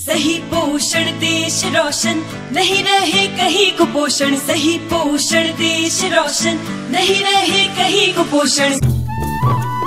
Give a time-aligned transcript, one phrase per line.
[0.00, 2.18] सही पोषण देश रोशन
[2.54, 6.58] नहीं रहे कहीं कुपोषण सही पोषण देश रोशन
[6.92, 8.78] नहीं रहे कहीं कुपोषण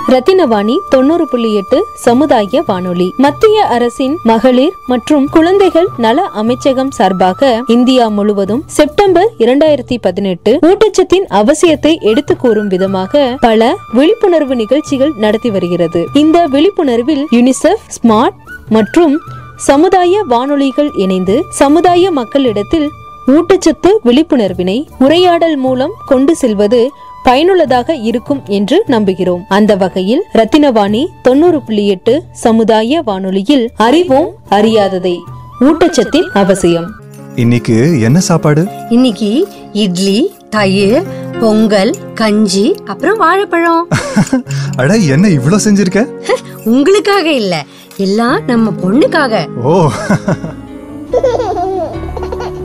[0.09, 7.41] ரத்தினவாணி தொண்ணூறு புள்ளி எட்டு சமுதாய வானொலி மத்திய அரசின் மகளிர் மற்றும் குழந்தைகள் நல அமைச்சகம் சார்பாக
[7.75, 13.61] இந்தியா முழுவதும் செப்டம்பர் இரண்டாயிரத்தி பதினெட்டு ஊட்டச்சத்தின் அவசியத்தை எடுத்து கூறும் விதமாக பல
[13.93, 18.39] விழிப்புணர்வு நிகழ்ச்சிகள் நடத்தி வருகிறது இந்த விழிப்புணர்வில் யுனிசெஃப் ஸ்மார்ட்
[18.71, 19.13] மற்றும்
[19.56, 22.88] சமுதாய வானொலிகள் இணைந்து சமுதாய மக்களிடத்தில்
[23.26, 26.90] ஊட்டச்சத்து விழிப்புணர்வினை உரையாடல் மூலம் கொண்டு செல்வது
[27.22, 29.40] பயனுள்ளதாக இருக்கும் என்று நம்புகிறோம்.
[29.48, 35.16] அந்த வகையில் ரத்தினவாணி தொண்ணூறு புள்ளி எட்டு சமுதாய வானொலியில் அறிவோம் அறியாததை.
[35.60, 36.90] ஊட்டச்சத்தின் அவசியம்.
[37.34, 38.66] இன்னைக்கு என்ன சாப்பாடு?
[38.88, 41.04] இன்னைக்கு இட்லி தயிர்
[41.40, 43.84] பொங்கல் கஞ்சி அப்புறம் வாழைப்பழம்.
[44.80, 46.00] அட என்ன இவ்ளோ செஞ்சிருக்க?
[46.72, 47.54] உங்களுக்காக இல்ல
[47.96, 49.32] எல்லாம் நம்ம பொண்ணுக்காக.
[49.62, 49.74] ஓ.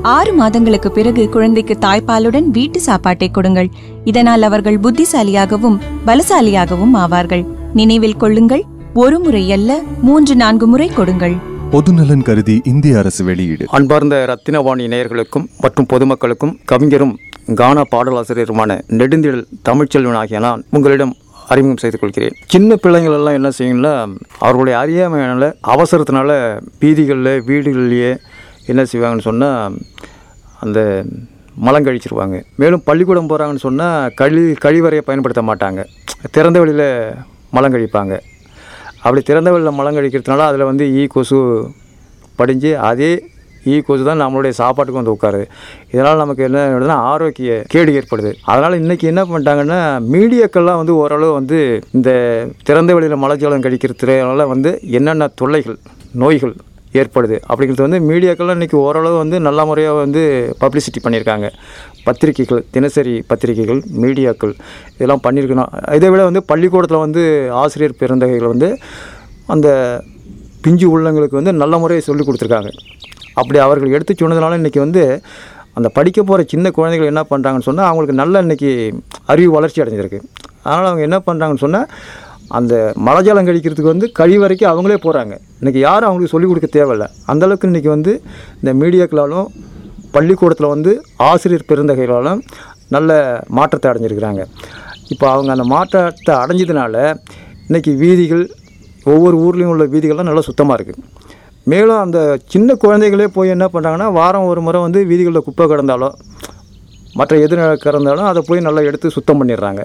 [0.01, 3.69] ஆறு மாதங்களுக்கு பிறகு குழந்தைக்கு தாய்ப்பாலுடன் வீட்டு சாப்பாட்டை கொடுங்கள்.
[4.03, 7.43] இதனால் அவர்கள் புத்திசாலியாகவும் பலசாலியாகவும் ஆவார்கள்.
[7.73, 8.63] நினைவில் கொள்ளுங்கள்
[8.93, 11.35] ஒரு முறை அல்ல மூன்று நான்கு முறை கொடுங்கள்.
[11.71, 13.65] பொதுநலன் கருதி இந்திய அரசு வெளியீடு.
[13.69, 17.13] அன்பார்ந்த ரத்தினவாணி நேயர்களுக்கும் மற்றும் பொதுமக்களுக்கும் கவிஞரும்
[17.55, 21.15] கானா பாடலாசிரியருமான நெடுந்திடல் தமிழ்ச்செல்வன் ஆகிய நான் உங்களிடம்
[21.47, 22.35] அறிமுகம் செய்து கொள்கிறேன்.
[22.45, 28.17] சின்ன பிள்ளைங்கள் எல்லாம் என்ன செய்யுங்களா அவர்களுடைய அறியாமையினால அவசரத்தினால வீதிகளில் வீடுகள்லேயே
[28.65, 29.77] என்ன செய்வாங்கன்னு சொன்னால்
[30.59, 31.03] அந்த
[31.55, 32.43] மலம் கழிச்சிருவாங்க.
[32.55, 35.85] மேலும் பள்ளிக்கூடம் போகிறாங்கன்னு சொன்னால் கழி கழிவறையை பயன்படுத்த மாட்டாங்க.
[36.31, 37.13] திறந்த வெளியில்
[37.51, 38.19] மலம் கழிப்பாங்க.
[39.01, 41.71] அப்படி திறந்த வெளியில் மலம் கழிக்கிறதுனால அதில் வந்து ஈ கொசு
[42.35, 43.28] படிஞ்சு அதே
[43.71, 45.45] ஈ கொசு தான் நம்மளுடைய சாப்பாட்டுக்கு வந்து உட்காருது.
[45.93, 48.31] இதனால் நமக்கு என்ன ஆரோக்கிய கேடு ஏற்படுது.
[48.51, 49.81] அதனால் இன்றைக்கி என்ன பண்ணிட்டாங்கன்னா
[50.15, 51.59] மீடியாக்கள்லாம் வந்து ஓரளவு வந்து
[51.97, 52.09] இந்த
[52.69, 55.79] திறந்த வெளியில் மலைஜலம் கழிக்கிறதுனால வந்து என்னென்ன தொல்லைகள்
[56.23, 56.55] நோய்கள்
[56.99, 60.21] ஏற்படுது அப்படிங்கிறது வந்து மீடியாக்கள்லாம் இன்றைக்கி ஓரளவு வந்து நல்ல முறையாக வந்து
[60.61, 61.47] பப்ளிசிட்டி பண்ணியிருக்காங்க.
[62.05, 64.53] பத்திரிகைகள் தினசரி பத்திரிகைகள் மீடியாக்கள்
[64.95, 65.73] இதெல்லாம் பண்ணியிருக்கணும்.
[65.97, 67.23] இதை விட வந்து பள்ளிக்கூடத்தில் வந்து
[67.63, 68.69] ஆசிரியர் பிறந்தகைகள் வந்து
[69.55, 69.67] அந்த
[70.63, 72.71] பிஞ்சு உள்ளங்களுக்கு வந்து நல்ல முறையை சொல்லி கொடுத்துருக்காங்க.
[73.41, 75.03] அப்படி அவர்கள் எடுத்து சொன்னதுனால இன்றைக்கி வந்து
[75.77, 78.71] அந்த படிக்க போகிற சின்ன குழந்தைகள் என்ன பண்ணுறாங்கன்னு சொன்னால் அவங்களுக்கு நல்ல இன்றைக்கி
[79.33, 80.19] அறிவு வளர்ச்சி அடைஞ்சிருக்கு.
[80.63, 81.87] அதனால் அவங்க என்ன பண்ணுறாங்கன்னு சொன்னால்
[82.57, 82.73] அந்த
[83.07, 87.05] மலைஜலம் கழிக்கிறதுக்கு வந்து கழிவறைக்கு அவங்களே போகிறாங்க இன்றைக்கி யாரும் அவங்களுக்கு சொல்லிக் கொடுக்க தேவையில்ல.
[87.31, 88.13] அந்தளவுக்கு இன்றைக்கி வந்து
[88.61, 89.47] இந்த மீடியாக்களாலும்
[90.15, 90.91] பள்ளிக்கூடத்தில் வந்து
[91.29, 92.41] ஆசிரியர் பெருந்தகைகளாலும்
[92.95, 93.17] நல்ல
[93.57, 94.43] மாற்றத்தை அடைஞ்சிருக்கிறாங்க.
[95.13, 96.95] இப்போ அவங்க அந்த மாற்றத்தை அடைஞ்சதுனால
[97.67, 98.43] இன்றைக்கி வீதிகள்
[99.11, 101.03] ஒவ்வொரு ஊர்லேயும் உள்ள வீதிகள்லாம் நல்லா சுத்தமாக இருக்குது
[101.71, 102.19] மேலும் அந்த
[102.53, 106.09] சின்ன குழந்தைகளே போய் என்ன பண்ணுறாங்கன்னா வாரம் ஒரு முறை வந்து வீதிகளில் குப்பை கிடந்தாலோ
[107.19, 109.81] மற்ற எது கிடந்தாலும் அதை போய் நல்லா எடுத்து சுத்தம் பண்ணிடுறாங்க.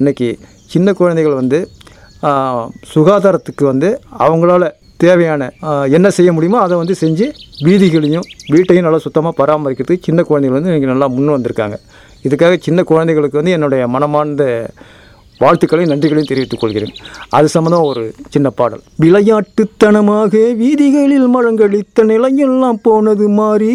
[0.00, 0.28] இன்றைக்கி
[0.72, 1.58] சின்ன குழந்தைகள் வந்து
[2.92, 3.88] சுகாதாரத்துக்கு வந்து
[4.24, 4.64] அவங்களால
[5.04, 5.42] தேவையான
[5.96, 7.26] என்ன செய்ய முடியுமோ அதை வந்து செஞ்சு
[7.66, 11.76] வீதிகளையும் வீட்டையும் நல்லா சுத்தமாக பராமரிக்கிறதுக்கு சின்ன குழந்தைகள் வந்து இன்றைக்கி நல்லா முன் வந்திருக்காங்க.
[12.26, 14.44] இதுக்காக சின்ன குழந்தைகளுக்கு வந்து என்னுடைய மனமார்ந்த
[15.40, 16.94] வாழ்த்துக்களையும் நன்றிகளையும் தெரிவித்துக் கொள்கிறேன்.
[17.28, 18.80] அது சம்மந்தம் ஒரு சின்ன பாடல்.
[19.00, 23.74] விளையாட்டுத்தனமாக வீதிகளில் மழங்கடித்த நிலையெல்லாம் போனது மாறி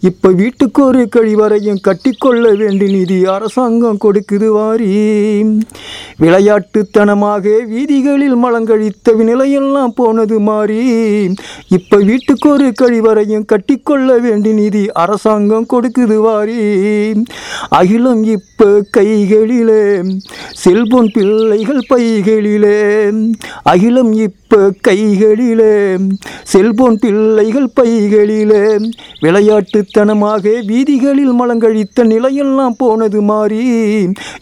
[0.00, 4.92] இப்ப வீட்டுக்கு ஒரு கழிவறையும் கட்டிக்கொள்ள வேண்டிய நிதி அரசாங்கம் கொடுக்குது வாரி.
[6.20, 10.82] விளையாட்டுத்தனமாக வீதிகளில் மலங்கழித்த நிலையெல்லாம் போனது மாறி
[11.68, 16.62] இப்ப வீட்டுக்கு ஒரு கழிவறையும் கட்டிக்கொள்ள வேண்டிய நிதி அரசாங்கம் கொடுக்குது வாரி.
[17.68, 19.82] அகிலம் இப்ப கைகளிலே
[20.68, 22.78] செல்போன் பிள்ளைகள் பைகளிலே
[23.62, 25.96] அகிலம் இப்ப கைகளிலே
[26.42, 28.60] செல்போன் பிள்ளைகள் பைகளிலே.
[29.20, 33.62] விளையாட்டுத்தனமாக வீதிகளில் மலங்கழித்த நிலையெல்லாம் போனது மாறி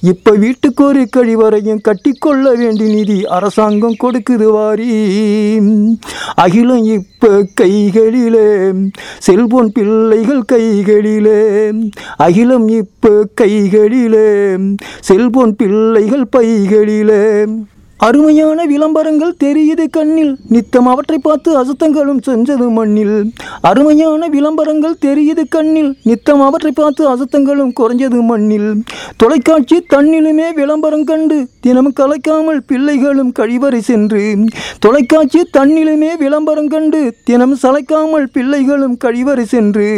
[0.01, 4.91] இப்ப வீட்டுக்கு ஒரு கழிவறையும் கட்டிக்கொள்ள வேண்டிய நிதி அரசாங்கம் கொடுக்குது வாரி.
[6.37, 8.49] அகிலம் இப்ப கைகளிலே
[9.19, 11.41] செல்போன் பிள்ளைகள் கைகளிலே
[12.19, 14.57] அகிலம் இப்ப கைகளிலே
[15.01, 17.23] செல்போன் பிள்ளைகள் பைகளிலே
[17.99, 20.37] அருமையான விளம்பரங்கள் தெரியுது கண்ணில்.
[20.49, 23.31] நித்தம் அவற்றை பார்த்து அசுத்தங்களும் செஞ்சது மண்ணில்.
[23.61, 25.97] அருமையான விளம்பரங்கள் தெரியுது கண்ணில்.
[26.03, 28.83] நித்தம் அவற்றை பார்த்து அசுத்தங்களும் குறைஞ்சது மண்ணில்.
[29.17, 34.23] தொலைக்காட்சி தன்னிலுமே விளம்பரம் கண்டு தினமும் கலைக்காமல் பிள்ளைகளும் கழிவறை சென்று.
[34.79, 39.89] தொலைக்காட்சி தன்னிலுமே விளம்பரம் கண்டு தினம் சளைக்காமல் பிள்ளைகளும் கழிவறை சென்று.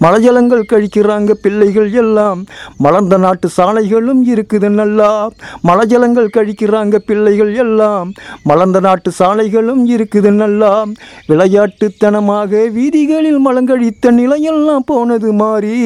[0.00, 2.44] மலஜலங்கள் கழிக்கிறாங்க பிள்ளைகள் எல்லாம்.
[2.78, 5.28] மலர்ந்த நாட்டு சாலைகளும் இருக்குது நல்லா.
[5.68, 8.12] மலஜலங்கள் கழிக்கிறாங்க பிள்ளைகள் சாலைகள் எல்லாம்
[8.42, 10.86] மலர்ந்த நாட்டு சாலைகளும் இருக்குது நல்லா.
[11.28, 15.76] விளையாட்டுத்தனமாக வீதிகளில் மலங்கழித்த நிலையெல்லாம் போனது மாறி.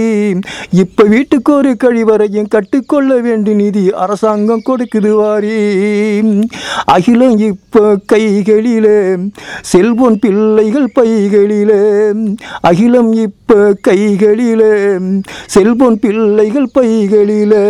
[0.72, 5.56] இப்ப வீட்டுக்கு ஒரு கழிவறையும் கட்டுக்கொள்ள வேண்டிய நிதி அரசாங்கம் கொடுக்குது வாரி.
[6.84, 9.16] அகிலம் இப்ப கைகளிலே
[9.60, 11.82] செல்வன் பிள்ளைகள் பைகளிலே.
[12.60, 14.72] அகிலம் இப்ப கைகளிலே
[15.46, 17.64] செல்வன் பிள்ளைகள் பைகளிலே.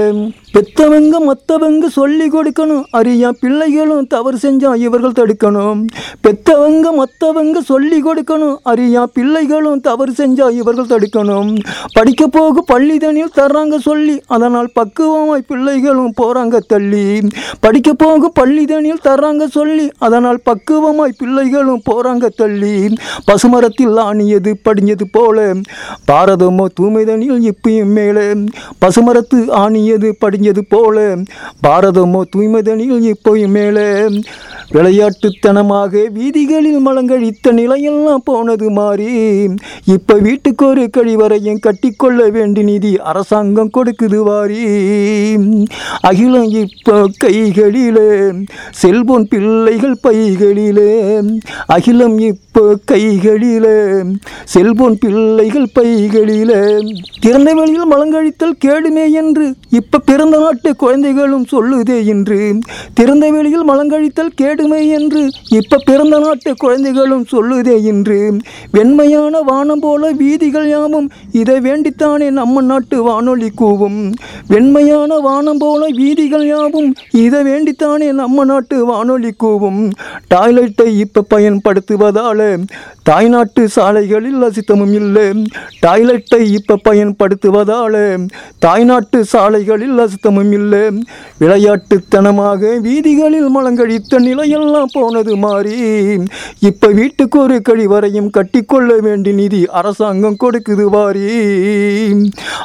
[0.52, 5.80] பெத்தவங்க மத்தவங்க சொல்லி கொடுக்கணும் அறியா பிள்ளைகள் பிள்ளைகளும் தவறு செஞ்சால் இவர்கள் தடுக்கணும்.
[6.22, 8.56] பெத்தவங்க மற்றவங்க சொல்லி கொடுக்கணும்.
[8.62, 11.50] அறியா பிள்ளைகளும் தவறு செஞ்சால் இவர்கள் தடுக்கணும்.
[11.92, 17.04] படிக்க போக பள்ளிதனில் தர்றாங்க சொல்லி அதனால் பக்குவமாய் பிள்ளைகளும் போகிறாங்க தள்ளி.
[17.60, 22.74] படிக்க போக பள்ளிதனில் தர்றாங்க சொல்லி அதனால் பக்குவமாய் பிள்ளைகளும் போகிறாங்க தள்ளி.
[23.28, 25.54] பசுமரத்தில் ஆணியது படிஞ்சது போல
[26.10, 28.26] பாரதமோ தூய்மைதனில் இப்பயும் மேலே.
[28.82, 31.16] பசுமரத்து ஆணியது படிஞ்சது போல
[31.66, 33.66] பாரதமோ தூய்மைதனில் இப்பயும் மேலே.
[33.68, 33.86] மேலே
[34.72, 39.06] விளையாட்டுத்தனமாக வீதிகளில் மலங்கழித்த நிலையெல்லாம் போனது மாறி
[39.94, 44.60] இப்போ வீட்டுக்கு ஒரு கழிவறையும் கட்டிக்கொள்ள வேண்டி நிதி அரசாங்கம் கொடுக்குது வாரி.
[46.00, 48.08] அகிலம் இப்போ கைகளிலே
[48.70, 50.90] செல்போன் பிள்ளைகள் பைகளிலே
[51.66, 53.76] அகிலம் இப்போ கைகளிலே
[54.44, 56.60] செல்போன் பிள்ளைகள் பைகளிலே.
[57.20, 62.40] திறந்த வெளியில் மலங்கழித்தல் கேடுமே என்று இப்போ பிறந்த நாட்டு குழந்தைகளும் சொல்லுதே என்று
[62.94, 68.32] திறந்த வெளியில் மலங்கழித்தல் கேடுமை என்று இப்ப பிறந்த நாட்டு குழந்தைகளும் சொல்லுதே என்று
[68.72, 74.12] வெண்மையான வானம் போல வீதிகள் யாவும் இதை வேண்டித்தானே நம்ம நாட்டு வானொலி கூவும்.
[74.48, 79.90] வெண்மையான வானம் போல வீதிகள் யாவும் இதை வேண்டித்தானே நம்ம நாட்டு வானொலி கூவும்.
[80.34, 82.64] டாய்லெட்டை இப்ப பயன்படுத்துவதால
[83.02, 85.26] தாய்நாட்டு சாலைகளில் அசித்தமும் இல்லை.
[85.86, 88.26] டாய்லெட்டை இப்ப பயன்படுத்துவதால
[88.58, 90.84] தாய்நாட்டு சாலைகளில் அசித்தமும் இல்லை.
[91.40, 95.76] விளையாட்டுத்தனமாக வீதிகளில் மலங்கழித்த நிலையெல்லாம் போனது மாறி.
[96.58, 101.26] இப்ப வீட்டுக்கு ஒரு கழிவறையும் கட்டிக்கொள்ள வேண்டிய நிதி அரசாங்கம் கொடுக்குது வாரி.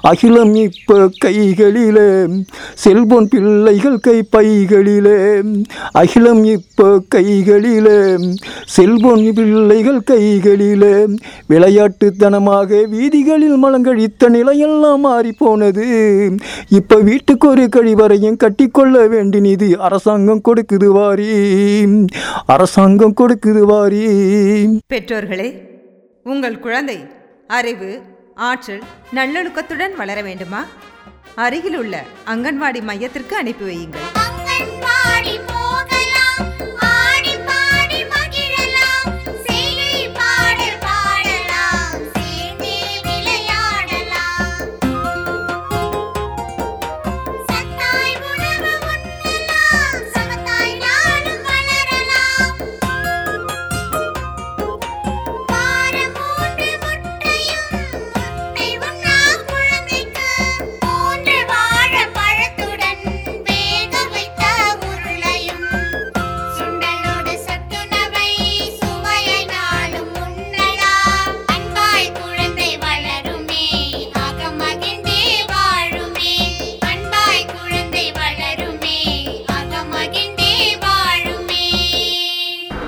[0.02, 2.26] அகிலம் இப்ப கைகளிலே
[2.74, 5.42] செல்போன் பிள்ளைகள் கை பைகளிலே.
[5.94, 8.00] அகிலம் இப்ப கைகளிலே
[8.66, 10.94] செல்போன் பிள்ளைகள் கைகளிலே.
[11.50, 15.86] விளையாட்டுத்தனமாக வீதிகளில் மலங்கழித்த நிலையெல்லாம் மாறி போனது.
[16.70, 20.42] இப்ப வீட்டுக்கு ஒரு கழிவறையும் கட்டிக்கொள்ள வேண்டி நிதி அரசாங்கம்
[20.74, 21.28] கொடுக்குது வாரி
[22.46, 24.02] அரசாங்கம் கொடுக்குது வாரி
[24.94, 25.50] பெற்றோர்களே
[26.26, 26.98] உங்கள் குழந்தை
[27.48, 27.90] அறிவு
[28.48, 28.84] ஆற்றல்
[29.18, 30.62] நல்லொழுக்கத்துடன் வளர வேண்டுமா?
[31.36, 31.96] அருகில் உள்ள
[32.34, 34.08] அங்கன்வாடி மையத்திற்கு அனுப்பி வையுங்கள்.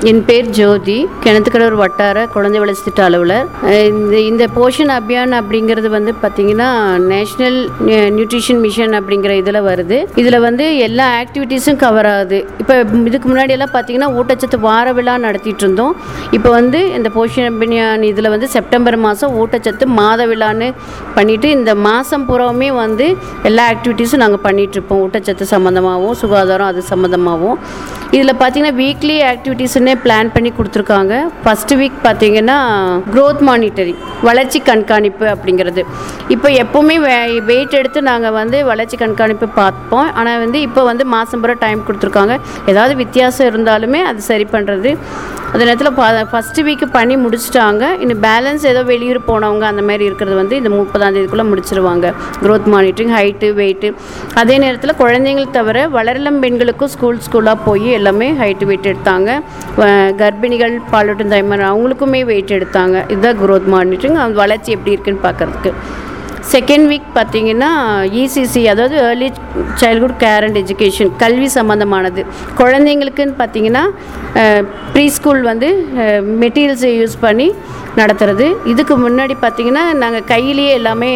[0.10, 0.96] என் பேர் ஜோதி.
[1.22, 3.48] கிணத்துக்கடவுர் வட்டார குழந்தை வளர்ச்சி திட்ட அலுவலர்
[3.92, 6.68] இந்த இந்த போஷன் அபியான் அப்படிங்கிறது வந்து பார்த்தீங்கன்னா
[7.12, 7.57] நேஷ்னல்
[8.18, 9.98] நியூட்ரிஷன் மிஷன் அப்படிங்கிற இதில் வருது.
[10.22, 12.40] இதில் வந்து எல்லா ஆக்டிவிட்டீஸும் கவர் ஆகுது.
[12.63, 12.75] இப்போ
[13.10, 15.96] இதுக்கு முன்னாடி எல்லாம் பார்த்தீங்கன்னா ஊட்டச்சத்து வார விழா நடத்திட்டு இருந்தோம்.
[16.40, 20.70] இப்போ வந்து இந்த போஷன் அபியான் இதில் வந்து செப்டம்பர் மாதம் ஊட்டச்சத்து மாத விழான்னு
[21.18, 23.08] பண்ணிட்டு இந்த மாதம் பூராவுமே வந்து
[23.51, 27.60] எல்லா ஆக்டிவிட்டீஸும் நாங்கள் பண்ணிகிட்ருப்போம் ஊட்டச்சத்து சம்மந்தமாகவும் சுகாதாரம் அது சம்மந்தமாகவும்
[28.15, 31.20] இதில் பார்த்தீங்கன்னா வீக்லி ஆக்டிவிட்டீஸ்னே பிளான் பண்ணி கொடுத்துருக்காங்க.
[31.46, 32.58] ஃபஸ்ட்டு வீக் பார்த்தீங்கன்னா
[33.14, 35.84] க்ரோத் மானிட்டரிங் வளர்ச்சி கண்காணிப்பு அப்படிங்கிறது.
[36.28, 40.14] இப்போ எப்போவுமே வெயிட் எடுத்து நாங்கள் வந்து வளர்ச்சி கண்காணிப்பு பார்ப்போம்.
[40.14, 42.40] ஆனால் வந்து இப்போ வந்து மாதம் பூரா டைம் கொடுத்துருக்காங்க.
[42.66, 44.98] ஏதாவது வித்தியாசம் இருந்தாலுமே அது சரி பண்ணுறது
[45.54, 48.00] அந்த நேரத்தில் ஃபஸ்ட்டு வீக்கு பண்ணி முடிச்சுட்டாங்க.
[48.00, 52.14] இன்னும் பேலன்ஸ் ஏதோ வெளியூர் போனவங்க அந்த மாதிரி இருக்கிறது வந்து இந்த முப்பதாம் தேதிக்குள்ளே முடிச்சிருவாங்க.
[52.42, 53.94] க்ரோத் மானிட்டரிங் ஹைட்டு வெயிட்டு
[54.34, 59.42] அதே நேரத்தில் குழந்தைங்கள் தவிர வளரிளம் பெண்களுக்கும் ஸ்கூல் ஸ்கூலாக போய் எல்லாமே ஹைட்டு வெயிட் எடுத்தாங்க.
[59.78, 59.85] வ-
[60.22, 62.96] கர்ப்பிணிகள் பாலூட்டும் தாய்மார் அவங்களுக்குமே வெயிட் எடுத்தாங்க.
[63.13, 65.72] இதுதான் குரோத் மானிட்டரிங் அந்த வளர்ச்சி எப்படி இருக்குன்னு பார்க்கறதுக்கு.
[66.54, 67.70] செகண்ட் வீக் பார்த்தீங்கன்னா
[68.24, 69.30] இசிசி அதாவது early
[69.82, 72.22] childhood care and education கல்வி சம்மந்தமானது
[72.60, 73.84] குழந்தைங்களுக்குன்னு பார்த்தீங்கன்னா
[74.94, 75.70] ப்ரீ ஸ்கூல் வந்து
[76.44, 77.48] மெட்டீரியல்ஸை யூஸ் பண்ணி
[78.00, 78.48] நடத்துறது.
[78.72, 81.12] இதுக்கு முன்னாடி பார்த்திங்கன்னா நாங்கள் கையிலேயே எல்லாமே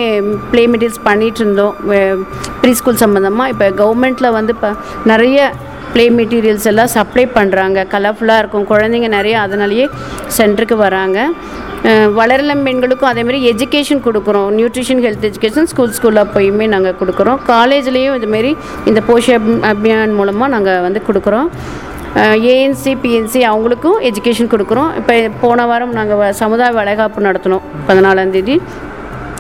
[0.52, 1.76] ப்ளே மெட்டீரியல்ஸ் பண்ணிகிட்டு இருந்தோம்.
[2.62, 4.72] ப்ரீ ஸ்கூல் சம்மந்தமாக இப்போ கவர்மெண்ட்டில் வந்து இப்போ
[5.12, 5.40] நிறைய
[5.94, 8.68] ப்ளே மெட்டீரியல்ஸ் எல்லாம் சப்ளை பண்ணுறாங்க கலர்ஃபுல்லாக இருக்கும்.
[8.70, 9.90] குழந்தைங்க நிறைய அதனாலேயே
[10.38, 11.30] சென்டருக்கு வராங்க.
[11.84, 14.50] அஹ் மீன்களுக்கும் பெண்களுக்கும் எஜுகேஷன் கொடுக்குறோம்.
[14.60, 17.38] நியூட்ரிஷன் ஹெல்த் எஜுகேஷன் ஸ்கூல் ஸ்கூலாக போயுமே நாங்கள் கொடுக்குறோம்.
[17.48, 21.48] காலேஜ்லேயும் இதுமாரி இந்த போஷ அபியான் மூலமாக நாங்கள் வந்து கொடுக்குறோம்.
[22.16, 24.96] ஏஎன்சி பிஎன்சி அவங்களுக்கும் எஜுகேஷன் கொடுக்குறோம்.
[24.96, 27.62] இப்போ போன வாரம் நாங்கள் சமுதாய வளைகாப்பு நடத்தினோம்.
[27.88, 28.60] பதினாலாந்தேதி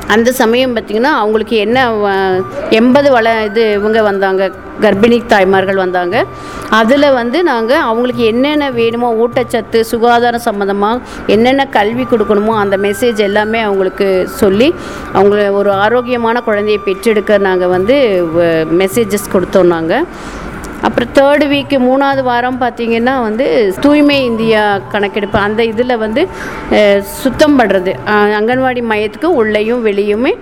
[0.09, 2.39] அந்த சமயம் பார்த்திங்கன்னா அவங்களுக்கு என்ன வ-
[2.69, 4.43] எண்பது வள இது இவங்க வந்தாங்க
[4.79, 6.15] கர்ப்பிணி தாய்மார்கள் வந்தாங்க.
[6.69, 13.59] அதில் வந்து நாங்கள் அவங்களுக்கு என்னென்ன வேணுமோ ஊட்டச்சத்து சுகாதாரம் சம்மந்தமாக என்னென்ன கல்வி கொடுக்கணுமோ அந்த மெசேஜ் எல்லாமே
[13.59, 14.67] அவங்களுக்கு சொல்லி
[15.13, 17.97] அவங்கள ஒரு ஆரோக்கியமான குழந்தையை பெற்றெடுக்க நாங்கள் வந்து
[18.77, 20.05] மெசேஜஸ் கொடுத்தோம் நாங்கள்
[20.87, 23.45] அப்புறம் தேர்டு வீக்கு மூணாவது வாரம் பார்த்திங்கன்னா வந்து
[23.85, 24.61] தூய்மை இந்தியா
[24.93, 25.37] கணக்கெடுப்பு.
[25.47, 26.21] அந்த இதில் வந்து
[27.21, 27.91] சுத்தம் பண்ணுறது
[28.37, 30.33] அங்கன்வாடி மையத்துக்கு உள்ளேயும் வெளியுமே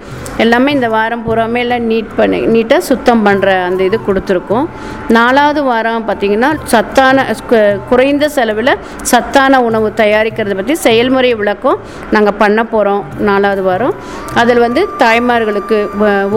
[0.43, 4.67] எல்லாமே இந்த வாரம் பூராமே எல்லாம் நீட் பண்ணி நீட்டாக சுத்தம் பண்ணுற அந்த இது கொடுத்துருக்கோம்.
[5.17, 7.25] நாலாவது வாரம் பார்த்திங்கன்னா சத்தான
[7.91, 8.73] குறைந்த செலவில்
[9.11, 11.81] சத்தான உணவு தயாரிக்கிறத பற்றி செயல்முறை விளக்கம்
[12.15, 13.95] நாங்கள் பண்ண போகிறோம் நாலாவது வாரம்.
[14.41, 15.79] அதில் வந்து தாய்மார்களுக்கு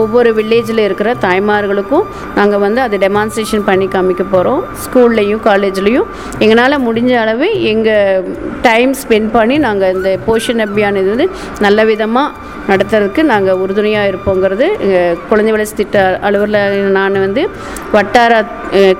[0.02, 2.06] ஒவ்வொரு வில்லேஜில் இருக்கிற தாய்மார்களுக்கும்
[2.40, 6.08] நாங்கள் வந்து அதை டெமான்ஸ்ட்ரேஷன் பண்ணி காமிக்க போகிறோம் ஸ்கூல்லையும் காலேஜ்லேயும்.
[6.44, 8.28] எங்களால் முடிஞ்ச அளவு எங்கள்
[8.68, 11.28] டைம் ஸ்பெண்ட் பண்ணி நாங்கள் இந்த போஷன் அபியான் இது வந்து
[11.66, 17.42] நல்ல விதமாக நடத்துறதுக்கு நாங்கள் உறுதுணையாக இருப்போங்கிறது எங்கள் குழந்தை வளர்ச்சி திட்ட அலுவலர் நான் வந்து
[17.94, 18.32] வட்டார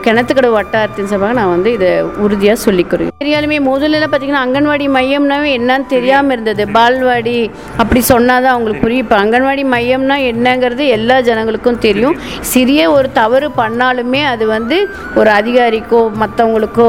[0.05, 1.91] கிணத்துக்கடை வட்டாரத்தின் சபாக நான் வந்து இதை
[2.25, 3.11] உறுதியாக சொல்லிக்கிறேன்.
[3.23, 6.65] தெரியாலுமே முதல்ல பார்த்தீங்கன்னா அங்கன்வாடி மையம்னாவே என்னன்னு தெரியாமல் இருந்தது.
[6.77, 7.37] பால்வாடி
[7.83, 9.05] அப்படி சொன்னால் தான் அவங்களுக்கு புரியும்.
[9.07, 12.19] இப்போ அங்கன்வாடி மையம்னா என்னங்கிறது எல்லா ஜனங்களுக்கும் தெரியும்.
[12.53, 14.79] சிறிய ஒரு தவறு பண்ணாலுமே அது வந்து
[15.21, 16.89] ஒரு அதிகாரிக்கோ மற்றவங்களுக்கோ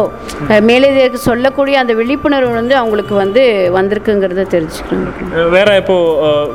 [0.69, 3.43] மேலதிகாரிக்கு சொல்லக்கூடிய அந்த விழிப்புணர்வு வந்து அவங்களுக்கு வந்து
[3.77, 5.97] வந்திருக்குங்கிறத தெரிஞ்சுக்கிறேன் வேற இப்போ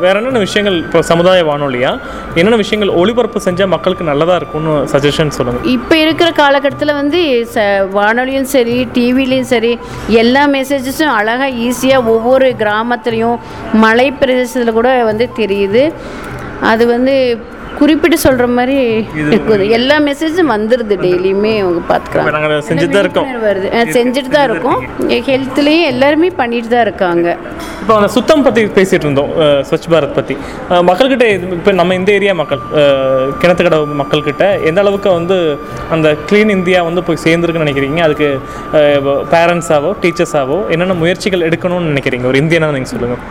[0.04, 1.92] வேற என்னென்ன விஷயங்கள் இப்போ சமுதாய வானொலியா?
[2.38, 5.60] என்னென்ன விஷயங்கள் ஒளிபரப்பு செஞ்சால் மக்களுக்கு நல்லதா இருக்கும்னு சஜஷன் சொல்லுங்க.
[5.76, 7.20] இப்போ இருக்கிற காலகட்டத்தில் வந்து
[7.54, 7.66] ச
[7.98, 9.72] வானொலியும் சரி டிவிலையும் சரி
[10.22, 13.38] எல்லா மெசேஜஸும் அழகாக ஈஸியாக ஒவ்வொரு கிராமத்துலேயும்
[13.84, 15.84] மலை பிரதேசத்தில் கூட வந்து தெரியுது.
[16.72, 17.14] அது வந்து
[17.78, 18.76] குறிப்பிட்டு சொல்கிற மாதிரி
[19.76, 23.28] எல்லா மெசேஜும் வந்துடுது டெய்லியுமே அவங்க பார்த்துக்குறாங்க நாங்கள் செஞ்சுட்டு தான் இருக்கோம்.
[23.45, 23.68] வருது.
[23.97, 24.80] செஞ்சுட்டு தான் இருக்கோம்.
[25.28, 27.26] ஹெல்த்லேயும் எல்லாருமே பண்ணிட்டு தான் இருக்காங்க.
[27.80, 29.30] இப்போ அந்த சுத்தம் பற்றி பேசிட்டு இருந்தோம்.
[29.68, 30.35] ஸ்வச் பாரத் பற்றி
[30.88, 35.37] மக்கள்கிட்ட இப்போ நம்ம இந்த ஏரியா மக்கள் அஹ், கிணத்துக்கடவு மக்கள்கிட்ட எந்த அளவுக்கு வந்து
[35.95, 38.00] அந்த க்ளீன் இந்தியா வந்து போய் சேர்ந்துருக்குன்னு நினைக்கிறீங்க?
[38.06, 38.28] அதுக்கு
[39.33, 42.26] பேரண்ட்ஸாவோ டீச்சர்ஸாவோ என்னென்ன முயற்சிகள் எடுக்கணும்னு நினைக்கிறீங்க?
[42.26, 43.23] ஒரு இந்தியனா நீங்கள் சொல்லுங்கள்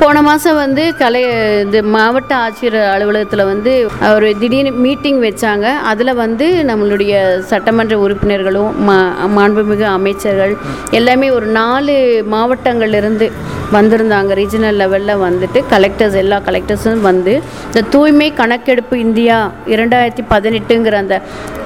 [0.00, 1.20] போன மாதம் வந்து கலை
[1.64, 3.72] இது மாவட்ட ஆட்சியர் அலுவலகத்தில் வந்து
[4.14, 5.66] ஒரு திடீர்னு மீட்டிங் வச்சாங்க.
[5.90, 7.12] அதில் வந்து நம்மளுடைய
[7.50, 8.96] சட்டமன்ற உறுப்பினர்களும் மா
[9.36, 10.52] மாண்புமிகு அமைச்சர்கள்
[10.98, 11.94] எல்லாமே ஒரு நாலு
[12.34, 13.28] மாவட்டங்கள்லேருந்து
[13.76, 14.30] வந்திருந்தாங்க.
[14.40, 17.34] ரீஜனல் லெவலில் வந்துட்டு கலெக்டர்ஸ் எல்லா கலெக்டர்ஸும் வந்து
[17.68, 19.38] இந்த தூய்மை கணக்கெடுப்பு இந்தியா
[19.74, 21.18] இரண்டாயிரத்தி பதினெட்டுங்கிற அந்த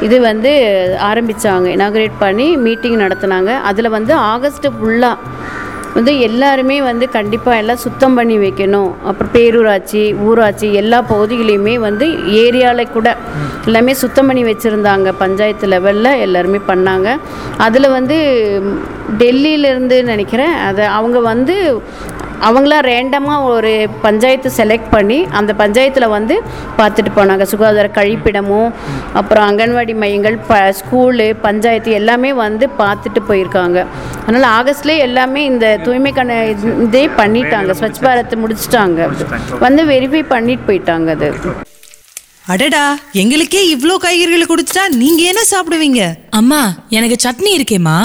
[0.09, 0.53] இது வந்து
[1.11, 3.53] ஆரம்பித்தாங்க இனாகிரேட் பண்ணி மீட்டிங் நடத்துனாங்க.
[3.71, 5.17] அதில் வந்து ஆகஸ்ட்டு ஃபுல்லாக
[5.95, 8.91] வந்து எல்லாருமே வந்து கண்டிப்பாக எல்லாம் சுத்தம் பண்ணி வைக்கணும்.
[9.05, 12.07] அப்புறம் பேரூராட்சி ஊராட்சி எல்லா பகுதிகளையுமே வந்து
[12.45, 13.17] ஏரியாவில் கூட
[13.65, 15.13] எல்லாமே சுத்தம் பண்ணி வச்சுருந்தாங்க.
[15.19, 17.19] பஞ்சாயத்து லெவலில் எல்லாருமே பண்ணாங்க.
[17.67, 18.19] அதில் வந்து
[19.19, 20.55] டெல்லியிலேருந்து நினைக்கிறேன்.
[20.69, 21.57] அதை அவங்க வந்து
[22.49, 23.73] அவங்களா ரேண்டமாக ஒரு
[24.05, 26.35] பஞ்சாயத்து செலக்ட் பண்ணி அந்த பஞ்சாயத்தில் வந்து
[26.79, 27.45] பார்த்துட்டு போனாங்க.
[27.53, 28.71] சுகாதார கழிப்பிடமும்
[29.21, 33.79] அப்புறம் அங்கன்வாடி மையங்கள் ப ஸ்கூலு பஞ்சாயத்து எல்லாமே வந்து பார்த்துட்டு போயிருக்காங்க.
[34.27, 36.39] அதனால் ஆகஸ்ட்லேயே எல்லாமே இந்த தூய்மை கண
[36.87, 37.73] இதே பண்ணிட்டாங்க.
[37.81, 39.09] ஸ்வச் பாரத் முடிச்சிட்டாங்க.
[39.67, 41.31] வந்து வெரிஃபை பண்ணிட்டு போயிட்டாங்க அது.
[42.53, 42.85] அடடா
[43.23, 46.01] எங்களுக்கே இவ்ளோ காய்கறிகளை கொடுத்துட்டா நீங்க என்ன சாப்பிடுவீங்க?
[46.41, 46.63] அம்மா
[46.99, 47.99] எனக்கு சட்னி இருக்கேம்மா.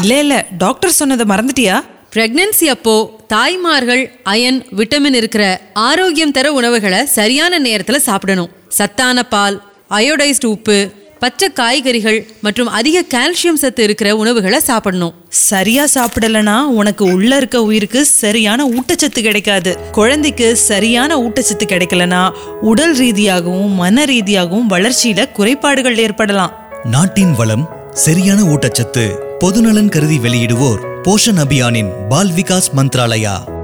[0.00, 1.76] இல்ல இல்ல டாக்டர் சொன்னதை மறந்துட்டியா?
[2.12, 8.50] பிரெக்னன்சி அப்போ தாய்மார்கள் அயன் விட்டமின் இருக்கிற ஆரோக்கியம் தர உணவுகளை சரியான நேரத்துல சாப்பிடணும்.
[8.68, 15.14] சத்தான பால் அயோடைஸ்டு உப்பு பச்சை காய்கறிகள் மற்றும் அதிக கால்சியம் சத்து இருக்கிற உணவுகளை சாப்பிடணும்.
[15.28, 19.76] சரியா சாப்பிடலனா உனக்கு உள்ள இருக்க உயிருக்கு சரியான ஊட்டச்சத்து கிடைக்காது.
[19.92, 26.54] குழந்தைக்கு சரியான ஊட்டச்சத்து கிடைக்கலனா உடல் ரீதியாகவும் மன ரீதியாகவும் வளர்ச்சியில குறைபாடுகள் ஏற்படலாம்.
[26.84, 29.06] நாட்டின் வளம் சரியான ஊட்டச்சத்து
[29.44, 33.55] பொதுநலன் கருதி வெளியிடுவோர் போஷன் அபியானின் பால் விகாஸ் மந்த்ராலயா.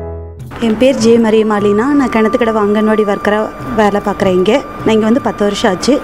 [0.66, 1.84] என் பேர் ஜே மரியமாலினா.
[1.98, 3.46] நான் கிணத்துக்கடவு அங்கன்வாடி ஒர்க்கராக
[3.78, 4.56] வேலை பார்க்குறேன் இங்கே.
[4.82, 5.94] நான் இங்கே வந்து பத்து வருஷம் ஆச்சு.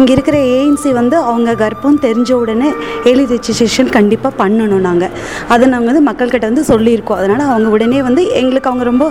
[0.00, 2.68] இங்கே இருக்கிற ஏஎன்சி வந்து அவங்க கர்ப்பம் தெரிஞ்ச உடனே
[3.10, 5.12] ஏலி ரெஜிஸ்ட்ரேஷன் கண்டிப்பாக பண்ணணும் நாங்கள்
[5.54, 7.18] அதை நாங்கள் வந்து மக்கள்கிட்ட வந்து சொல்லியிருக்கோம்.
[7.22, 9.08] அதனால் அவங்க உடனே வந்து எங்களுக்கு அவங்க ரொம்ப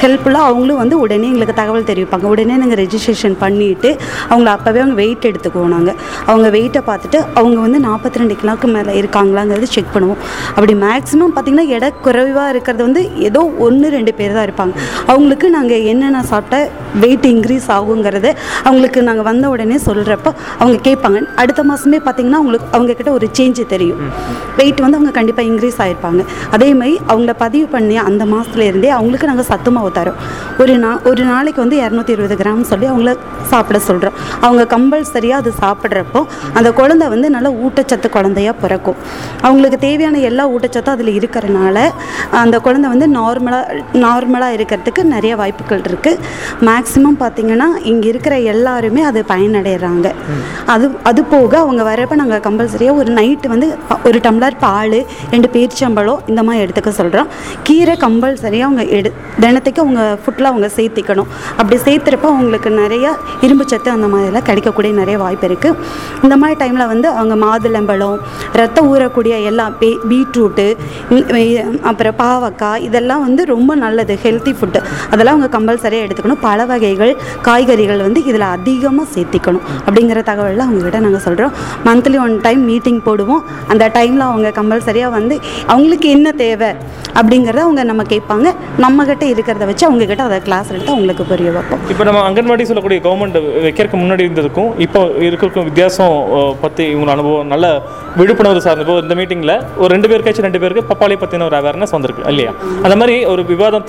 [0.00, 2.26] ஹெல்ப்ஃபுல்லாக அவங்களும் வந்து உடனே எங்களுக்கு தகவல் தெரிவிப்பாங்க.
[2.34, 3.92] உடனே நாங்கள் ரெஜிஸ்ட்ரேஷன் பண்ணிவிட்டு
[4.30, 5.96] அவங்கள அப்போவே அவங்க வெயிட் எடுத்துக்குவோம் நாங்கள்
[6.30, 10.20] அவங்க வெயிட்டை பார்த்துட்டு அவங்க வந்து நாற்பத்தி ரெண்டு கிலோக்கு மேலே இருக்காங்களாங்கிறது செக் பண்ணுவோம்.
[10.56, 14.74] அப்படி மேக்ஸிமம் பார்த்திங்கன்னா எடை குறைவாக இருக்கிறது வந்து ஏதோ ஒன்று ரெண்டு பேர் பேர் தான் இருப்பாங்க.
[15.12, 16.58] அவங்களுக்கு நாங்கள் என்னென்ன சாப்பிட்டா
[17.02, 18.30] வெயிட் இன்க்ரீஸ் ஆகுங்கிறது
[18.66, 20.28] அவங்களுக்கு நாங்கள் வந்த உடனே சொல்கிறப்ப
[20.60, 21.18] அவங்க கேட்பாங்க.
[21.42, 24.00] அடுத்த மாதமே பார்த்தீங்கன்னா அவங்களுக்கு அவங்க கிட்ட ஒரு சேஞ்ச் தெரியும்.
[24.60, 26.22] வெயிட் வந்து அவங்க கண்டிப்பாக இன்க்ரீஸ் ஆகிருப்பாங்க
[26.56, 30.18] அதே மாதிரி அவங்கள பதிவு பண்ணி அந்த மாதத்துலேருந்தே அவங்களுக்கு நாங்கள் சத்து மாவு தரோம்.
[30.62, 33.12] ஒரு நா ஒரு நாளைக்கு வந்து இரநூத்தி இருபது கிராம் சொல்லி அவங்கள
[33.52, 36.20] சாப்பிட சொல்கிறோம் அவங்க கம்பல்சரியாக அது சாப்பிட்றப்போ
[36.58, 38.98] அந்த குழந்தை வந்து நல்ல ஊட்டச்சத்து குழந்தையா பிறக்கும்.
[39.46, 41.78] அவங்களுக்கு தேவையான எல்லா ஊட்டச்சத்தும் அதில் இருக்கிறனால
[42.42, 43.80] அந்த குழந்தை வந்து நார்மலாக
[44.22, 46.18] நார்மலாக இருக்கிறதுக்கு நிறைய வாய்ப்புகள் இருக்குது
[46.68, 50.08] மேக்ஸிமம் பார்த்தீங்கன்னா இங்கே இருக்கிற எல்லாருமே அது பயனடைகிறாங்க
[50.74, 53.68] அது அது போக அவங்க வரப்போ நாங்கள் கம்பல்சரியாக ஒரு நைட்டு வந்து
[54.08, 54.98] ஒரு டம்ளர் பால்
[55.32, 57.28] ரெண்டு பேரிச்சம்பழம் இந்த மாதிரி எடுத்துக்க சொல்கிறோம்
[57.68, 59.10] கீரை கம்பல்சரியாக அவங்க எடு
[59.42, 61.28] தினத்துக்கு அவங்க ஃபுட்டில் அவங்க சேர்த்திக்கணும்.
[61.60, 63.06] அப்படி சேர்த்துறப்ப அவங்களுக்கு நிறைய
[63.46, 65.78] இரும்பு சத்து அந்த மாதிரிலாம் கிடைக்கக்கூடிய நிறைய வாய்ப்பு இருக்குது
[66.24, 68.18] இந்த மாதிரி டைமில் வந்து அவங்க மாதுளம்பழம்
[68.60, 70.66] ரத்தம் ஊறக்கூடிய எல்லா பே பீட்ரூட்டு
[71.90, 74.11] அப்புறம் பாவக்காய் இதெல்லாம் வந்து ரொம்ப நல்லது.
[74.24, 74.80] ஹெல்த்தி ஃபுட்டு
[75.12, 76.40] அதெல்லாம் அவங்க கம்பல்சரியாக எடுத்துக்கணும்.
[76.48, 77.12] பல வகைகள்
[77.48, 79.64] காய்கறிகள் வந்து இதில் அதிகமாக சேர்த்திக்கணும்.
[79.86, 81.54] அப்படிங்கிற தகவலில் அவங்கக்கிட்ட நாங்கள் சொல்கிறோம்
[81.88, 83.42] மந்த்லி ஒன் டைம் மீட்டிங் போடுவோம்.
[83.74, 85.36] அந்த டைமில் அவங்க கம்பல்சரியாக வந்து
[85.72, 86.70] அவங்களுக்கு என்ன தேவை
[87.18, 88.48] அப்படிங்கிறத அவங்க நம்ம கேட்பாங்க.
[88.84, 91.82] நம்மக்கிட்ட இருக்கிறத வச்சு அவங்கக்கிட்ட அதை கிளாஸ் எடுத்து அவங்களுக்கு புரிய வைப்போம்.
[91.92, 96.14] இப்போ நம்ம அங்கன்வாடி சொல்லக்கூடிய கவர்மெண்ட் வைக்கிறதுக்கு முன்னாடி இருந்ததுக்கும் இப்போ இருக்கிறதுக்கும் வித்தியாசம்
[96.62, 97.66] பற்றி இவங்க அனுபவம் நல்ல
[98.20, 102.24] விழிப்புணர்வு சார்ந்த இப்போ இந்த மீட்டிங்கில் ஒரு ரெண்டு பேருக்காச்சும் ரெண்டு பேருக்கு பப்பாளி பற்றின ஒரு அவேர்னஸ் வந்திருக்கு
[102.32, 102.52] இல்லையா?
[102.84, 103.42] அந்த மாதிரி ஒரு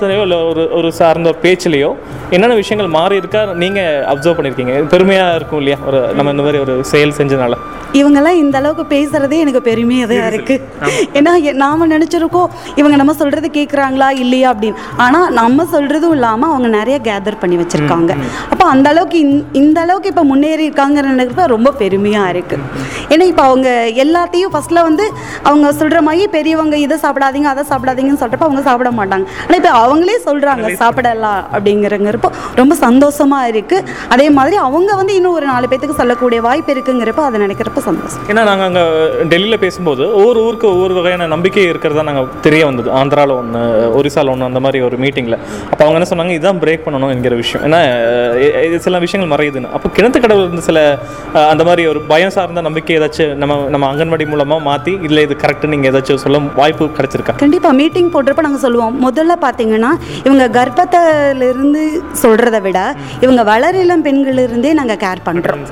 [0.05, 1.89] விவாதத்திலையோ இல்லை ஒரு ஒரு சார்ந்த பேச்சிலையோ
[2.31, 5.77] என்னென்ன விஷயங்கள் மாறி இருக்கா நீங்கள் அப்சர்வ் பண்ணியிருக்கீங்க பெருமையாக இருக்கும் இல்லையா?
[5.87, 7.55] ஒரு நம்ம இந்த மாதிரி ஒரு செயல் செஞ்சனால
[7.93, 10.61] இவங்கெல்லாம் இந்த அளவுக்கு பேசுறதே எனக்கு பெருமையாக தான் இருக்கு.
[11.13, 14.77] ஏன்னா நாம நினைச்சிருக்கோம் இவங்க நம்ம சொல்றது கேட்குறாங்களா இல்லையா அப்படின்னு.
[14.97, 18.11] ஆனால் நம்ம சொல்றதும் இல்லாமல் அவங்க நிறைய கேதர் பண்ணி வச்சிருக்காங்க.
[18.49, 19.19] அப்போ அந்த அளவுக்கு
[19.53, 22.57] இந்த- அளவுக்கு இப்போ முன்னேறி இருக்காங்கன்னு நினைக்கிறப்ப ரொம்ப பெருமையாக இருக்கு.
[23.09, 25.11] ஏன்னா இப்போ அவங்க எல்லாத்தையும் ஃபர்ஸ்ட்ல வந்து
[25.43, 29.25] அவங்க சொல்ற மாதிரி பெரியவங்க இதை சாப்பிடாதீங்க அதை சாப்பிடாதீங்கன்னு சொல்றப்ப அவங்க சாப்பிட மாட்டாங்க.
[29.43, 33.83] ஆனால் இப்போ அவங்களே சொல்றாங்க சாப்பிடலாம் அப்படிங்கிறங்கிறப்போ ரொம்ப சந்தோஷமா இருக்கு.
[34.09, 38.23] அதே மாதிரி அவங்க வந்து இன்னும் ஒரு நாலு பேத்துக்கு சொல்லக்கூடிய வாய்ப்பு இருக்குங்கிறப்ப அதை நினைக்கிறப்ப சந்தோஷம்.
[38.31, 38.83] ஏன்னா நாங்கள் அங்கே
[39.31, 42.89] டெல்லியில் பேசும்போது ஒவ்வொரு ஊருக்கு ஒவ்வொரு வகையான நம்பிக்கை இருக்கிறதா நாங்கள் தெரிய வந்தது.
[42.99, 43.61] ஆந்திராவில் ஒன்று
[43.99, 45.37] ஒரிசாவில் ஒன்று அந்த மாதிரி ஒரு மீட்டிங்கில்
[45.71, 47.63] அப்போ அவங்க என்ன சொன்னாங்க இதுதான் பிரேக் பண்ணணும் என்கிற விஷயம்.
[47.67, 47.79] ஏன்னா
[48.87, 49.71] சில விஷயங்கள் மறையுதுன்னு.
[49.77, 50.79] அப்போ கிணத்து கடவுள் இருந்து சில
[51.53, 55.71] அந்த மாதிரி ஒரு பயம் சார்ந்த நம்பிக்கை ஏதாச்சும் நம்ம நம்ம அங்கன்வாடி மூலமாக மாற்றி இல்லை இது கரெக்டு
[55.73, 57.35] நீங்கள் ஏதாச்சும் சொல்ல வாய்ப்பு கிடைச்சிருக்கா?
[57.43, 58.95] கண்டிப்பா மீட்டிங் போடுறப்ப நாங்க சொல்லுவோம்.
[59.07, 59.91] முதல்ல பாத்தீங்கன்னா
[60.27, 61.83] இவங்க கர்ப்பத்திலிருந்து
[62.23, 62.79] சொல்றதை விட
[63.25, 65.63] இவங்க வளர் இளம் பெண்கள் இருந்தே நாங்க கேர் பண்றோம்.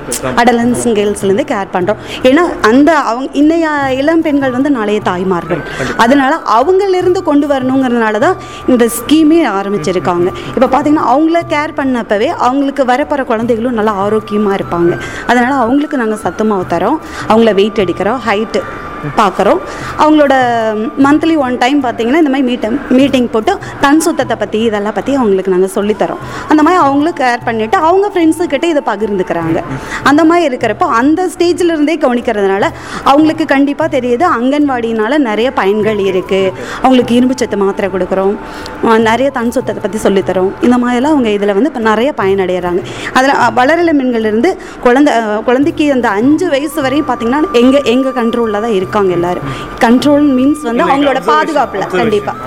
[0.42, 2.00] அடலன்ஸ் கேர்ள்ஸ்லேருந்து கேர் பண்றோம்.
[2.30, 3.66] ஏன்னா அந்த அவங்க இன்னைய
[4.00, 5.62] இளம் பெண்கள் வந்து நாளைய தாய்மார்கள்.
[5.96, 8.36] அதனால அவங்களிருந்து கொண்டு வரணுங்கிறதுனால தான்
[8.72, 10.28] இந்த ஸ்கீமே ஆரம்பிச்சிருக்காங்க.
[10.54, 14.92] இப்போ பார்த்தீங்கன்னா அவங்கள கேர் பண்ணப்பவே அவங்களுக்கு வரப்போகிற குழந்தைகளும் நல்லா ஆரோக்கியமாக இருப்பாங்க.
[15.26, 16.98] அதனால அவங்களுக்கு நாங்கள் சத்துமாவு தரோம்.
[17.28, 18.20] அவங்கள வெயிட் அடிக்கிறோம்.
[18.28, 18.62] ஹைட்டு
[19.20, 19.60] பார்க்குறோம்.
[20.02, 20.34] அவங்களோட
[21.06, 23.52] மந்த்லி ஒன் டைம் பார்த்தீங்கன்னா இந்த மாதிரி மீட்டம் மீட்டிங் போட்டு
[23.84, 26.20] தன் சுத்தத்தை பற்றி இதெல்லாம் பற்றி அவங்களுக்கு நாங்கள் சொல்லித்தரோம்.
[26.50, 29.58] அந்த மாதிரி அவங்களும் கேர் பண்ணிவிட்டு அவங்க ஃப்ரெண்ட்ஸுக்கிட்ட இதை பகிர்ந்துக்கிறாங்க.
[30.10, 32.64] அந்த மாதிரி இருக்கிறப்போ அந்த ஸ்டேஜில் இருந்தே கவனிக்கிறதுனால
[33.10, 38.34] அவங்களுக்கு கண்டிப்பாக தெரியுது அங்கன்வாடினால் நிறைய பயன்கள் இருக்குது அவங்களுக்கு இரும்பு சத்து மாத்திரை கொடுக்குறோம்.
[39.08, 40.50] நிறைய தன் சுத்தத்தை பற்றி சொல்லித்தரோம்.
[40.66, 42.80] இந்த மாதிரிலாம் அவங்க இதில் வந்து இப்போ நிறைய பயனடைகிறாங்க
[43.18, 44.50] அதில் வளரல மீன்கள்லேருந்து
[44.86, 45.12] குழந்தை
[45.48, 49.46] குழந்தைக்கு அந்த அஞ்சு வயசு வரையும் பார்த்தீங்கன்னா எங்கள் எங்கள் கண்ட்ரோலில் தான் இருக்குது இருக்காங்க எல்லாரும்.
[49.84, 52.38] கண்ட்ரோல் மீன்ஸ் வந்து அவங்களோட பாதுகாப்பில் கண்டிப்பாக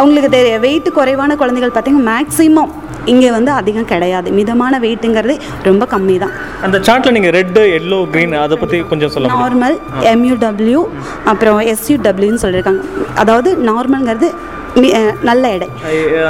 [0.00, 2.74] அவங்களுக்கு தெரிய வெயிட் குறைவான குழந்தைகள் பார்த்தீங்கன்னா மேக்ஸிமம்
[3.12, 4.28] இங்கே வந்து அதிகம் கிடையாது.
[4.38, 5.34] மிதமான வெயிட்டுங்கிறது
[5.68, 6.34] ரொம்ப கம்மி தான்
[6.66, 9.30] அந்த சார்ட்டில் நீங்கள் ரெட்டு எல்லோ க்ரீன் அதை பற்றி கொஞ்சம் சொல்ல?
[9.38, 9.76] நார்மல்
[10.12, 10.82] எம்யூடபிள்யூ
[11.32, 12.82] அப்புறம் எஸ்யூடபிள்யூன்னு சொல்லியிருக்காங்க.
[13.22, 14.30] அதாவது நார்மல்ங்கிறது
[15.28, 15.68] நல்ல எடை.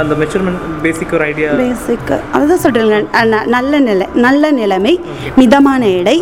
[0.01, 2.97] அந்த மெஷர்மெண்ட் பேசிக் ஒரு ஐடியா பேசிக் அதுதான் சொல்கிறேங்க
[3.55, 4.93] நல்ல நிலை நல்ல நிலைமை
[5.39, 6.15] மிதமான எடை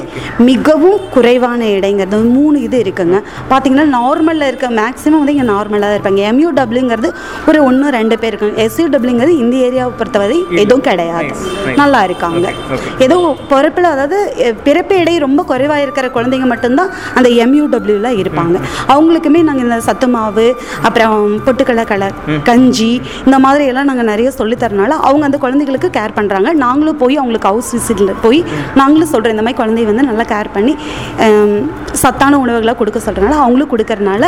[0.50, 3.18] மிகவும் குறைவான எடைங்கிறது மூணு இது இருக்குங்க.
[3.52, 6.24] பார்த்தீங்கன்னா நார்மலில் இருக்க மேக்ஸிமம் வந்து இங்கே நார்மலாக தான் இருப்பாங்க.
[6.32, 7.12] எம்யூடபிள்யூங்கிறது
[7.50, 8.66] ஒரு ஒன்று ரெண்டு பேர் இருக்காங்க.
[8.66, 11.32] எஸ்யூடபிள்யூங்கிறது இந்த ஏரியாவை பொறுத்தவரை எதுவும் கிடையாது.
[11.82, 12.46] நல்லா இருக்காங்க.
[13.08, 13.18] ஏதோ
[13.54, 14.20] பிறப்பில் அதாவது
[14.68, 18.56] பிறப்பு எடை ரொம்ப குறைவாக இருக்கிற குழந்தைங்க மட்டும்தான் அந்த எம்யூடபிள்யூவில் இருப்பாங்க.
[18.96, 20.48] அவங்களுக்குமே நாங்கள் இந்த சத்து மாவு
[20.88, 22.10] அப்புறம் பொட்டுக்கடலை கலை
[22.44, 22.90] கஞ்சி
[23.26, 27.48] இந்த மாதிரி எல்லாம் நாங்கள் நிறைய சொல்லித் தரனால அவங்க அந்த குழந்தைகளுக்கு கேர் பண்ணுறாங்க நாங்களும் போய் அவங்களுக்கு
[27.48, 28.40] ஹவுஸ் விசிட்டில் போய்
[28.76, 30.74] நாங்களும் சொல்கிறோம் இந்த மாதிரி குழந்தைய வந்து நல்லா கேர் பண்ணி
[31.96, 34.24] சத்தான உணவுகளை கொடுக்க சொல்கிறனால அவங்களும் கொடுக்கறனால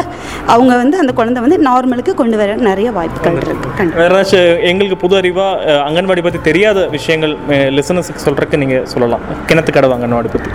[0.47, 4.21] அவங்க வந்து அந்த குழந்தை வந்து நார்மலுக்கு கொண்டு வர நிறைய வாய்ப்புகள் இருக்குது வேற
[4.69, 7.33] எங்களுக்கு புது அறிவாக அங்கன்வாடி பற்றி தெரியாத விஷயங்கள்
[7.77, 9.23] லிசனஸுக்கு சொல்கிறதுக்கு நீங்கள் சொல்லலாம்.
[9.47, 10.51] கிணத்து கடவு அங்கன்வாடி பற்றி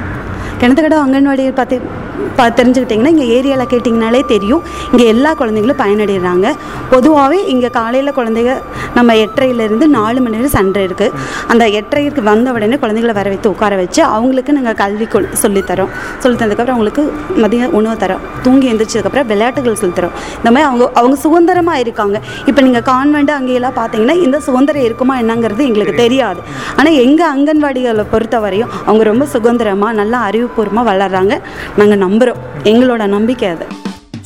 [0.64, 1.76] கிணத்துக்கடை அங்கன்வாடி பார்த்து
[2.36, 4.62] பா தெரிஞ்சுக்கிட்டிங்கன்னா இங்கே ஏரியாவில் கேட்டிங்கனாலே தெரியும்.
[4.90, 6.46] இங்கே எல்லா குழந்தைங்களும் பயனடைகிறாங்க
[6.92, 8.52] பொதுவாகவே இங்கே காலையில் குழந்தைங்க
[8.96, 11.16] நம்ம எட்டரையிலேருந்து நாலு மணி நேரம் சண்டை இருக்குது
[11.52, 15.90] அந்த எட்டரைக்கு வந்த உடனே குழந்தைகளை வர வைத்து உட்கார வச்சு அவங்களுக்கு நாங்கள் கல்வி கொள் சொல்லித்தரோம்.
[16.22, 17.04] சொல்லி தந்ததுக்கப்புறம் அவங்களுக்கு
[17.44, 18.24] மதிய உணவு தரோம்.
[18.46, 22.16] தூங்கி எந்திரிச்சதுக்கப்புறம் விளையாட்டுகள் சொல்லித்தரோம் இந்த மாதிரி அவங்க அவங்க சுதந்திரமாக இருக்காங்க.
[22.52, 26.42] இப்போ நீங்கள் கான்வெண்ட் அங்கேயெல்லாம் பார்த்தீங்கன்னா இந்த சுதந்திரம் இருக்குமா என்னங்கிறது எங்களுக்கு தெரியாது.
[26.78, 30.20] ஆனால் எங்கள் அங்கன்வாடிகளை பொறுத்த வரையும் அவங்க ரொம்ப சுதந்திரமாக நல்லா
[30.53, 31.33] அறிவுபூர்வமாக வளர்கிறாங்க
[31.79, 33.67] நாங்கள் நம்புகிறோம் எங்களோட நம்பிக்கை அது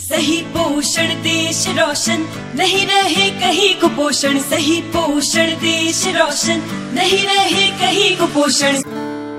[0.06, 2.20] सही पोषण देश रोशन
[2.56, 6.60] नहीं रहे कहीं कुपोषण सही पोषण देश रोशन
[6.94, 8.76] नहीं रहे कहीं कुपोषण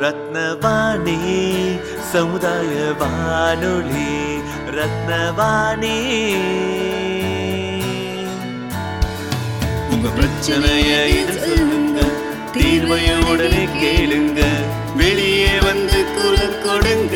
[0.04, 1.18] ரத்னவாணி
[2.10, 4.08] சமுதாய வானொலி
[4.76, 5.98] ரத்னவாணி
[9.92, 12.00] உங்க பிரச்சனைய இது சொல்லுங்க
[12.54, 14.40] தீர்வைய உடனே கேளுங்க
[15.00, 15.97] வெளியே வந்து குரல்
[16.65, 17.15] கொடுங்க.